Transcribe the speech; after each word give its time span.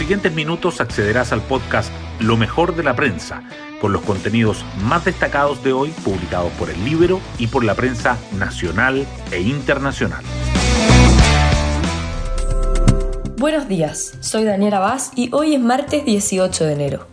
siguientes 0.00 0.32
minutos 0.32 0.80
accederás 0.80 1.30
al 1.30 1.42
podcast 1.42 1.92
Lo 2.20 2.38
mejor 2.38 2.74
de 2.74 2.82
la 2.82 2.96
prensa, 2.96 3.42
con 3.82 3.92
los 3.92 4.00
contenidos 4.00 4.64
más 4.82 5.04
destacados 5.04 5.62
de 5.62 5.74
hoy 5.74 5.90
publicados 5.90 6.50
por 6.52 6.70
el 6.70 6.82
Libro 6.86 7.20
y 7.36 7.48
por 7.48 7.64
la 7.64 7.74
prensa 7.74 8.16
nacional 8.38 9.06
e 9.30 9.42
internacional. 9.42 10.24
Buenos 13.36 13.68
días, 13.68 14.14
soy 14.20 14.44
Daniela 14.44 14.78
Vaz 14.78 15.10
y 15.16 15.28
hoy 15.34 15.54
es 15.54 15.60
martes 15.60 16.06
18 16.06 16.64
de 16.64 16.72
enero. 16.72 17.06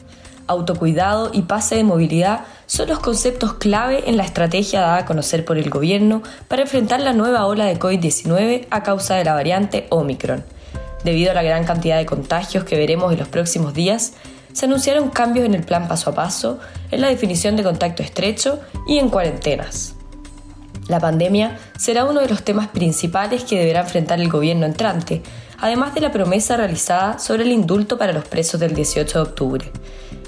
Autocuidado 0.47 1.31
y 1.33 1.41
pase 1.41 1.75
de 1.75 1.83
movilidad 1.83 2.45
son 2.67 2.87
los 2.87 2.99
conceptos 2.99 3.55
clave 3.55 4.09
en 4.09 4.15
la 4.15 4.23
estrategia 4.23 4.79
dada 4.79 4.99
a 4.99 5.05
conocer 5.05 5.43
por 5.43 5.57
el 5.57 5.69
gobierno 5.69 6.23
para 6.47 6.61
enfrentar 6.61 7.01
la 7.01 7.11
nueva 7.11 7.47
ola 7.47 7.65
de 7.65 7.77
COVID-19 7.77 8.67
a 8.69 8.83
causa 8.83 9.15
de 9.15 9.25
la 9.25 9.33
variante 9.33 9.87
Omicron. 9.89 10.56
Debido 11.03 11.31
a 11.31 11.33
la 11.33 11.43
gran 11.43 11.63
cantidad 11.63 11.97
de 11.97 12.05
contagios 12.05 12.63
que 12.63 12.77
veremos 12.77 13.11
en 13.13 13.19
los 13.19 13.27
próximos 13.27 13.73
días, 13.73 14.13
se 14.53 14.65
anunciaron 14.65 15.09
cambios 15.09 15.45
en 15.45 15.53
el 15.53 15.63
plan 15.63 15.87
paso 15.87 16.09
a 16.09 16.15
paso, 16.15 16.59
en 16.89 17.01
la 17.01 17.09
definición 17.09 17.55
de 17.55 17.63
contacto 17.63 18.01
estrecho 18.01 18.59
y 18.87 18.97
en 18.97 19.09
cuarentenas. 19.09 19.93
La 20.87 20.99
pandemia 20.99 21.57
será 21.77 22.05
uno 22.05 22.21
de 22.21 22.29
los 22.29 22.43
temas 22.43 22.67
principales 22.67 23.43
que 23.43 23.59
deberá 23.59 23.81
enfrentar 23.81 24.19
el 24.19 24.29
gobierno 24.29 24.65
entrante, 24.65 25.21
además 25.59 25.93
de 25.93 26.01
la 26.01 26.11
promesa 26.11 26.57
realizada 26.57 27.19
sobre 27.19 27.43
el 27.43 27.51
indulto 27.51 27.97
para 27.97 28.13
los 28.13 28.25
presos 28.25 28.59
del 28.59 28.73
18 28.73 29.17
de 29.17 29.29
octubre. 29.29 29.71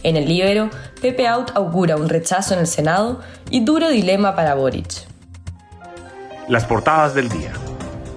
En 0.04 0.16
el 0.16 0.28
libro, 0.28 0.70
Pepe 1.02 1.28
Out 1.28 1.52
augura 1.56 1.96
un 1.96 2.10
rechazo 2.10 2.54
en 2.54 2.62
el 2.62 2.68
Senado 2.68 3.22
y 3.50 3.64
duro 3.64 3.90
dilema 3.90 4.36
para 4.36 4.56
Boric. 4.56 5.08
Las 6.48 6.66
portadas 6.66 7.14
del 7.14 7.30
día. 7.30 7.52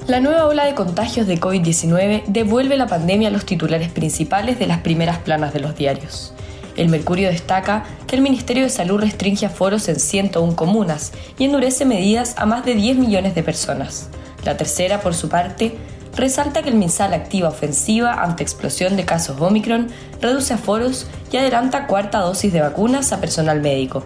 La 0.09 0.19
nueva 0.19 0.47
ola 0.47 0.65
de 0.65 0.74
contagios 0.74 1.29
de 1.29 1.38
COVID-19 1.38 2.24
devuelve 2.27 2.77
la 2.77 2.88
pandemia 2.88 3.29
a 3.29 3.30
los 3.30 3.47
titulares 3.47 3.88
principales 3.88 4.59
de 4.59 4.66
las 4.66 4.78
primeras 4.78 5.19
planas 5.19 5.55
de 5.55 5.61
los 5.61 5.77
diarios. 5.77 6.34
El 6.77 6.89
Mercurio 6.89 7.28
destaca 7.28 7.84
que 8.09 8.17
el 8.17 8.22
Ministerio 8.22 8.64
de 8.64 8.69
Salud 8.70 8.98
restringe 8.98 9.47
aforos 9.47 9.89
en 9.89 10.00
101 10.00 10.56
comunas 10.56 11.12
y 11.39 11.44
endurece 11.44 11.84
medidas 11.84 12.34
a 12.36 12.47
más 12.47 12.64
de 12.64 12.75
10 12.75 12.97
millones 12.97 13.36
de 13.36 13.44
personas. 13.44 14.09
La 14.44 14.56
tercera, 14.56 15.00
por 15.00 15.14
su 15.14 15.28
parte, 15.28 15.77
resalta 16.16 16.62
que 16.62 16.70
el 16.70 16.75
MinSal 16.75 17.14
activa 17.14 17.48
ofensiva 17.48 18.25
ante 18.25 18.42
explosión 18.42 18.97
de 18.97 19.05
casos 19.05 19.41
Omicron, 19.41 19.87
reduce 20.20 20.53
aforos 20.53 21.06
y 21.31 21.37
adelanta 21.37 21.87
cuarta 21.87 22.19
dosis 22.19 22.53
de 22.53 22.61
vacunas 22.61 23.12
a 23.12 23.20
personal 23.20 23.61
médico. 23.61 24.05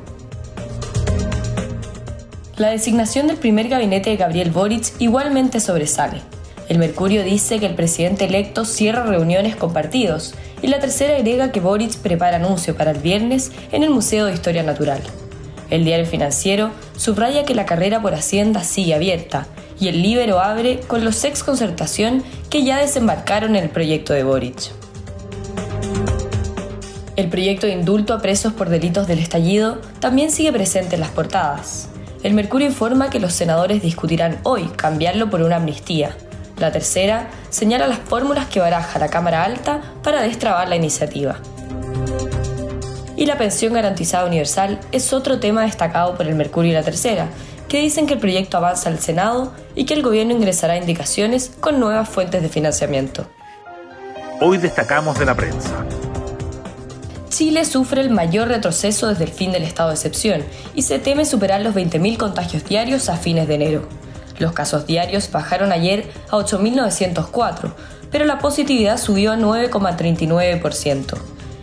La 2.59 2.71
designación 2.71 3.27
del 3.27 3.37
primer 3.37 3.69
gabinete 3.69 4.09
de 4.09 4.17
Gabriel 4.17 4.51
Boric 4.51 4.95
igualmente 4.99 5.61
sobresale. 5.61 6.23
El 6.71 6.79
Mercurio 6.79 7.23
dice 7.23 7.59
que 7.59 7.67
el 7.67 7.75
presidente 7.75 8.25
electo 8.25 8.65
cierra 8.65 9.05
reuniones 9.05 9.57
con 9.57 9.75
partidos 9.75 10.33
y 10.63 10.69
la 10.69 10.79
tercera 10.79 11.17
agrega 11.17 11.53
que 11.53 11.61
Boric 11.61 11.99
prepara 11.99 12.39
anuncio 12.39 12.75
para 12.75 12.93
el 12.93 12.99
viernes 12.99 13.53
en 13.73 13.83
el 13.83 13.91
Museo 13.91 14.25
de 14.25 14.33
Historia 14.33 14.63
Natural. 14.63 15.03
El 15.69 15.85
diario 15.85 16.07
financiero 16.07 16.71
subraya 16.97 17.45
que 17.45 17.55
la 17.55 17.67
carrera 17.67 18.01
por 18.01 18.15
Hacienda 18.15 18.65
sigue 18.65 18.95
abierta 18.95 19.47
y 19.79 19.89
el 19.89 20.01
Libero 20.01 20.41
abre 20.41 20.81
con 20.81 21.05
los 21.05 21.23
ex 21.25 21.45
concertación 21.45 22.25
que 22.49 22.65
ya 22.65 22.79
desembarcaron 22.79 23.55
en 23.55 23.65
el 23.65 23.69
proyecto 23.69 24.15
de 24.15 24.25
Boric. 24.25 24.71
El 27.17 27.29
proyecto 27.29 27.67
de 27.67 27.75
indulto 27.75 28.15
a 28.15 28.23
presos 28.23 28.55
por 28.55 28.71
delitos 28.71 29.07
del 29.07 29.19
estallido 29.19 29.83
también 30.01 30.31
sigue 30.31 30.53
presente 30.53 30.95
en 30.95 31.03
las 31.03 31.11
portadas. 31.11 31.91
El 32.27 32.35
Mercurio 32.35 32.67
informa 32.67 33.09
que 33.09 33.21
los 33.21 33.35
senadores 33.35 33.83
discutirán 33.83 34.41
hoy 34.43 34.65
cambiarlo 34.75 35.31
por 35.31 35.43
una 35.43 35.57
amnistía. 35.57 36.17
La 36.59 36.73
tercera 36.73 37.29
señala 37.51 37.87
las 37.87 38.01
fórmulas 38.01 38.47
que 38.47 38.59
baraja 38.59 38.99
la 38.99 39.07
Cámara 39.07 39.45
Alta 39.45 39.81
para 40.03 40.23
destrabar 40.23 40.69
la 40.69 40.75
iniciativa. 40.75 41.37
Y 43.15 43.27
la 43.27 43.39
pensión 43.39 43.75
garantizada 43.75 44.27
universal 44.27 44.81
es 44.91 45.13
otro 45.13 45.39
tema 45.39 45.63
destacado 45.63 46.17
por 46.17 46.27
el 46.27 46.35
Mercurio 46.35 46.73
y 46.73 46.75
la 46.75 46.83
tercera, 46.83 47.29
que 47.69 47.81
dicen 47.81 48.09
que 48.09 48.15
el 48.15 48.21
proyecto 48.21 48.57
avanza 48.57 48.89
al 48.89 48.99
Senado 48.99 49.53
y 49.77 49.85
que 49.85 49.95
el 49.95 50.03
gobierno 50.03 50.35
ingresará 50.35 50.77
indicaciones 50.77 51.53
con 51.61 51.79
nuevas 51.79 52.09
fuentes 52.09 52.43
de 52.43 52.49
financiamiento. 52.49 53.29
Hoy 54.41 54.59
destacamos 54.59 55.17
de 55.17 55.27
la 55.27 55.37
prensa. 55.37 55.87
Chile 57.37 57.67
sufre 57.67 58.01
el 58.01 58.09
mayor 58.09 58.49
retroceso 58.49 59.09
desde 59.09 59.25
el 59.25 59.31
fin 59.31 59.53
del 59.53 59.63
estado 59.63 59.91
de 59.91 59.97
excepción 59.97 60.43
y 60.75 60.81
se 60.85 60.99
teme 60.99 61.27
superar 61.27 61.61
los 61.61 61.75
20.000 61.75 62.17
contagios 62.17 62.65
diarios 62.65 63.11
a 63.11 63.19
fines 63.19 63.47
de 63.47 63.57
enero. 63.57 63.87
Los 64.39 64.53
casos 64.53 64.87
diarios 64.87 65.31
bajaron 65.31 65.71
ayer 65.71 66.11
a 66.31 66.39
8.904, 66.39 67.75
pero 68.11 68.25
la 68.25 68.39
positividad 68.39 68.97
subió 68.97 69.33
a 69.33 69.37
9,39%. 69.37 71.19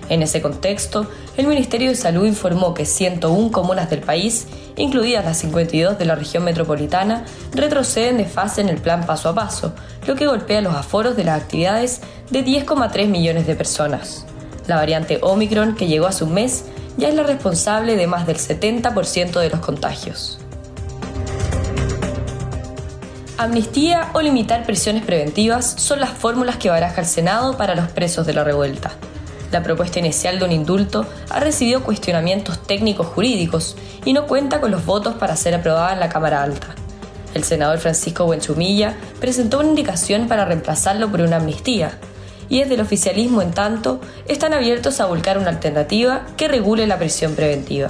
En 0.10 0.22
ese 0.22 0.44
contexto, 0.44 1.10
el 1.38 1.48
Ministerio 1.48 1.90
de 1.90 1.96
Salud 1.96 2.28
informó 2.28 2.76
que 2.76 2.86
101 2.86 3.52
comunas 3.52 3.90
del 3.90 4.02
país, 4.02 4.46
incluidas 4.76 5.26
las 5.26 5.40
52 5.40 5.98
de 5.98 6.06
la 6.06 6.14
región 6.14 6.44
metropolitana, 6.44 7.26
retroceden 7.52 8.18
de 8.18 8.26
fase 8.26 8.62
en 8.62 8.70
el 8.70 8.78
plan 8.78 9.08
paso 9.08 9.30
a 9.30 9.34
paso, 9.34 9.74
lo 10.06 10.14
que 10.14 10.28
golpea 10.28 10.62
los 10.62 10.76
aforos 10.76 11.16
de 11.16 11.24
las 11.24 11.42
actividades 11.42 12.02
de 12.30 12.46
10,3 12.46 13.08
millones 13.08 13.48
de 13.48 13.56
personas. 13.56 14.28
La 14.68 14.78
variante 14.78 15.20
Omicron, 15.22 15.76
que 15.76 15.88
llegó 15.88 16.08
hace 16.08 16.24
un 16.24 16.34
mes, 16.34 16.66
ya 16.98 17.10
es 17.10 17.16
la 17.16 17.24
responsable 17.24 17.96
de 17.96 18.08
más 18.08 18.26
del 18.28 18.38
70% 18.38 19.40
de 19.40 19.50
los 19.50 19.60
contagios. 19.60 20.40
Amnistía 23.38 24.10
o 24.14 24.22
limitar 24.22 24.66
prisiones 24.66 25.04
preventivas 25.04 25.76
son 25.78 26.00
las 26.00 26.12
fórmulas 26.12 26.58
que 26.58 26.70
baraja 26.70 27.02
el 27.02 27.08
Senado 27.08 27.58
para 27.58 27.76
los 27.76 27.90
presos 27.90 28.26
de 28.26 28.34
la 28.34 28.44
revuelta. 28.44 28.92
La 29.52 29.64
propuesta 29.64 30.00
inicial 30.00 30.40
de 30.40 30.46
un 30.46 30.52
indulto 30.52 31.06
ha 31.30 31.40
recibido 31.40 31.84
cuestionamientos 31.84 32.64
técnicos 32.64 33.08
jurídicos 33.08 33.76
y 34.06 34.14
no 34.14 34.28
cuenta 34.28 34.62
con 34.62 34.72
los 34.72 34.86
votos 34.86 35.16
para 35.16 35.36
ser 35.36 35.56
aprobada 35.56 35.94
en 35.94 36.00
la 36.00 36.10
Cámara 36.10 36.42
Alta. 36.42 36.68
El 37.34 37.44
senador 37.44 37.80
Francisco 37.80 38.26
Buenchumilla 38.26 38.96
presentó 39.20 39.60
una 39.60 39.70
indicación 39.70 40.28
para 40.28 40.46
reemplazarlo 40.46 41.10
por 41.10 41.22
una 41.22 41.38
amnistía, 41.38 41.98
y 42.50 42.60
desde 42.60 42.76
el 42.76 42.82
oficialismo, 42.82 43.42
en 43.42 43.52
tanto, 43.52 44.00
están 44.28 44.54
abiertos 44.54 45.00
a 45.00 45.06
volcar 45.06 45.38
una 45.38 45.50
alternativa 45.50 46.26
que 46.38 46.48
regule 46.48 46.88
la 46.88 46.98
prisión 46.98 47.36
preventiva. 47.36 47.90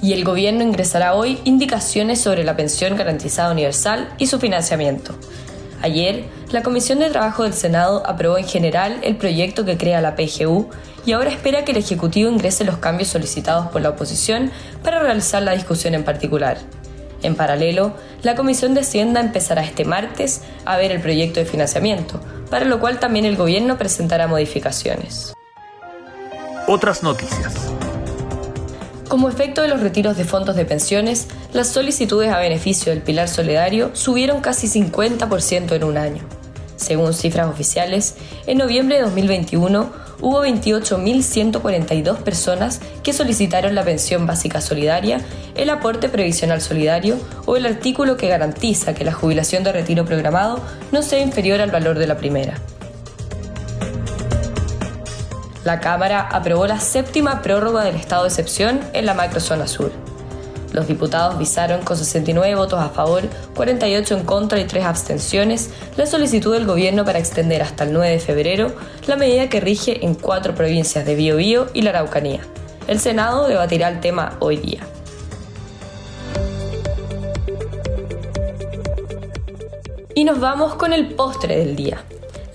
Y 0.00 0.12
el 0.12 0.24
gobierno 0.24 0.62
ingresará 0.62 1.14
hoy 1.14 1.38
indicaciones 1.44 2.20
sobre 2.20 2.44
la 2.44 2.56
pensión 2.56 2.96
garantizada 2.96 3.52
universal 3.52 4.08
y 4.18 4.26
su 4.26 4.38
financiamiento. 4.38 5.14
Ayer, 5.82 6.24
la 6.50 6.62
Comisión 6.62 6.98
de 6.98 7.10
Trabajo 7.10 7.44
del 7.44 7.52
Senado 7.54 8.02
aprobó 8.06 8.38
en 8.38 8.48
general 8.48 8.98
el 9.02 9.16
proyecto 9.16 9.64
que 9.64 9.76
crea 9.76 10.00
la 10.00 10.16
PGU 10.16 10.70
y 11.06 11.12
ahora 11.12 11.30
espera 11.30 11.64
que 11.64 11.72
el 11.72 11.78
Ejecutivo 11.78 12.30
ingrese 12.30 12.64
los 12.64 12.78
cambios 12.78 13.08
solicitados 13.08 13.68
por 13.68 13.82
la 13.82 13.90
oposición 13.90 14.50
para 14.82 14.98
realizar 14.98 15.42
la 15.42 15.52
discusión 15.52 15.94
en 15.94 16.04
particular. 16.04 16.58
En 17.22 17.34
paralelo, 17.34 17.94
la 18.22 18.34
Comisión 18.34 18.74
de 18.74 18.80
Hacienda 18.80 19.20
empezará 19.20 19.62
este 19.62 19.84
martes 19.84 20.42
a 20.68 20.76
ver 20.76 20.92
el 20.92 21.00
proyecto 21.00 21.40
de 21.40 21.46
financiamiento, 21.46 22.20
para 22.50 22.66
lo 22.66 22.78
cual 22.78 23.00
también 23.00 23.24
el 23.24 23.36
Gobierno 23.36 23.78
presentará 23.78 24.26
modificaciones. 24.26 25.32
Otras 26.66 27.02
noticias. 27.02 27.54
Como 29.08 29.30
efecto 29.30 29.62
de 29.62 29.68
los 29.68 29.80
retiros 29.80 30.18
de 30.18 30.24
fondos 30.26 30.54
de 30.54 30.66
pensiones, 30.66 31.28
las 31.54 31.68
solicitudes 31.68 32.30
a 32.30 32.38
beneficio 32.38 32.92
del 32.92 33.00
pilar 33.00 33.28
solidario 33.28 33.90
subieron 33.94 34.42
casi 34.42 34.66
50% 34.66 35.72
en 35.72 35.84
un 35.84 35.96
año. 35.96 36.22
Según 36.76 37.14
cifras 37.14 37.48
oficiales, 37.48 38.16
en 38.46 38.58
noviembre 38.58 38.96
de 38.96 39.04
2021 39.04 39.90
hubo 40.20 40.44
28.142 40.44 42.16
personas 42.18 42.80
que 43.02 43.12
solicitaron 43.12 43.74
la 43.74 43.84
pensión 43.84 44.26
básica 44.26 44.60
solidaria, 44.60 45.20
el 45.54 45.70
aporte 45.70 46.08
previsional 46.08 46.60
solidario 46.60 47.18
o 47.46 47.56
el 47.56 47.66
artículo 47.66 48.16
que 48.16 48.28
garantiza 48.28 48.94
que 48.94 49.04
la 49.04 49.12
jubilación 49.12 49.64
de 49.64 49.72
retiro 49.72 50.04
programado 50.04 50.60
no 50.92 51.02
sea 51.02 51.20
inferior 51.20 51.60
al 51.60 51.70
valor 51.70 51.98
de 51.98 52.06
la 52.06 52.16
primera. 52.16 52.54
La 55.64 55.80
Cámara 55.80 56.28
aprobó 56.32 56.66
la 56.66 56.80
séptima 56.80 57.42
prórroga 57.42 57.84
del 57.84 57.96
estado 57.96 58.22
de 58.22 58.28
excepción 58.28 58.80
en 58.94 59.04
la 59.04 59.14
macrozona 59.14 59.66
sur. 59.66 60.07
Los 60.78 60.86
diputados 60.86 61.36
visaron 61.36 61.82
con 61.82 61.96
69 61.96 62.54
votos 62.54 62.78
a 62.78 62.90
favor, 62.90 63.24
48 63.56 64.16
en 64.16 64.24
contra 64.24 64.60
y 64.60 64.64
3 64.64 64.84
abstenciones 64.84 65.70
la 65.96 66.06
solicitud 66.06 66.54
del 66.54 66.66
gobierno 66.66 67.04
para 67.04 67.18
extender 67.18 67.62
hasta 67.62 67.82
el 67.82 67.92
9 67.92 68.12
de 68.12 68.20
febrero 68.20 68.72
la 69.08 69.16
medida 69.16 69.48
que 69.48 69.58
rige 69.58 70.04
en 70.06 70.14
cuatro 70.14 70.54
provincias 70.54 71.04
de 71.04 71.16
Biobío 71.16 71.66
y 71.74 71.82
la 71.82 71.90
Araucanía. 71.90 72.42
El 72.86 73.00
Senado 73.00 73.48
debatirá 73.48 73.88
el 73.88 73.98
tema 73.98 74.36
hoy 74.38 74.58
día. 74.58 74.86
Y 80.14 80.22
nos 80.22 80.38
vamos 80.38 80.76
con 80.76 80.92
el 80.92 81.08
postre 81.16 81.58
del 81.58 81.74
día. 81.74 82.04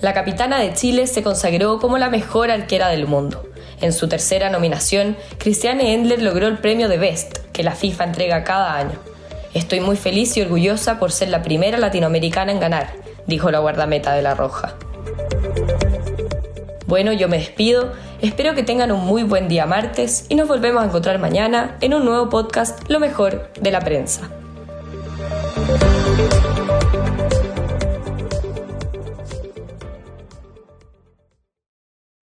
La 0.00 0.14
capitana 0.14 0.58
de 0.60 0.72
Chile 0.72 1.08
se 1.08 1.22
consagró 1.22 1.78
como 1.78 1.98
la 1.98 2.08
mejor 2.08 2.50
arquera 2.50 2.88
del 2.88 3.06
mundo. 3.06 3.44
En 3.82 3.92
su 3.92 4.08
tercera 4.08 4.48
nominación, 4.48 5.18
Christiane 5.36 5.92
Endler 5.92 6.22
logró 6.22 6.46
el 6.46 6.56
premio 6.56 6.88
de 6.88 6.96
Best, 6.96 7.43
que 7.54 7.62
la 7.62 7.70
FIFA 7.70 8.04
entrega 8.04 8.44
cada 8.44 8.76
año. 8.76 8.98
Estoy 9.54 9.80
muy 9.80 9.96
feliz 9.96 10.36
y 10.36 10.42
orgullosa 10.42 10.98
por 10.98 11.12
ser 11.12 11.28
la 11.28 11.42
primera 11.42 11.78
latinoamericana 11.78 12.52
en 12.52 12.60
ganar, 12.60 12.88
dijo 13.26 13.50
la 13.50 13.60
guardameta 13.60 14.12
de 14.12 14.20
la 14.20 14.34
Roja. 14.34 14.74
Bueno, 16.86 17.12
yo 17.12 17.28
me 17.28 17.38
despido, 17.38 17.92
espero 18.20 18.54
que 18.54 18.62
tengan 18.62 18.92
un 18.92 19.06
muy 19.06 19.22
buen 19.22 19.48
día 19.48 19.64
martes 19.64 20.26
y 20.28 20.34
nos 20.34 20.48
volvemos 20.48 20.82
a 20.82 20.86
encontrar 20.86 21.18
mañana 21.18 21.78
en 21.80 21.94
un 21.94 22.04
nuevo 22.04 22.28
podcast 22.28 22.86
Lo 22.90 23.00
mejor 23.00 23.48
de 23.60 23.70
la 23.70 23.80
prensa. 23.80 24.28